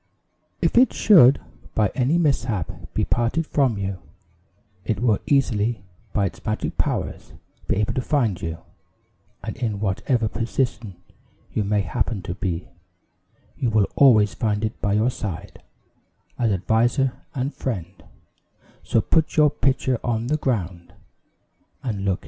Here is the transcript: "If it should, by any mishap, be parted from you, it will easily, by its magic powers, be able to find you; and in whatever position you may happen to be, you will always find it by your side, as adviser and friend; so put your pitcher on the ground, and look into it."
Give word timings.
"If 0.61 0.79
it 0.79 0.93
should, 0.93 1.39
by 1.75 1.91
any 1.93 2.17
mishap, 2.17 2.71
be 2.95 3.05
parted 3.05 3.45
from 3.45 3.77
you, 3.77 3.99
it 4.83 4.99
will 4.99 5.19
easily, 5.27 5.83
by 6.11 6.25
its 6.25 6.43
magic 6.43 6.75
powers, 6.75 7.33
be 7.67 7.75
able 7.75 7.93
to 7.93 8.01
find 8.01 8.41
you; 8.41 8.57
and 9.43 9.55
in 9.57 9.79
whatever 9.79 10.27
position 10.27 10.95
you 11.53 11.63
may 11.63 11.81
happen 11.81 12.23
to 12.23 12.33
be, 12.33 12.67
you 13.55 13.69
will 13.69 13.85
always 13.95 14.33
find 14.33 14.65
it 14.65 14.81
by 14.81 14.93
your 14.93 15.11
side, 15.11 15.61
as 16.39 16.51
adviser 16.51 17.13
and 17.35 17.53
friend; 17.53 18.03
so 18.81 19.01
put 19.01 19.37
your 19.37 19.51
pitcher 19.51 19.99
on 20.03 20.25
the 20.25 20.37
ground, 20.37 20.93
and 21.83 22.05
look 22.05 22.09
into 22.09 22.11
it." 22.13 22.19